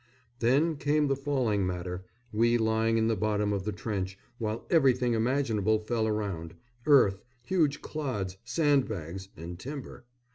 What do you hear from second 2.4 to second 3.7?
lying in the bottom of